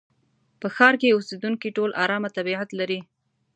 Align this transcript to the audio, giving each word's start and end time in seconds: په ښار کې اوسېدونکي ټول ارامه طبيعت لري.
په 0.59 0.67
ښار 0.75 0.93
کې 1.01 1.15
اوسېدونکي 1.15 1.69
ټول 1.77 1.89
ارامه 2.03 2.29
طبيعت 2.37 2.69
لري. 2.79 2.99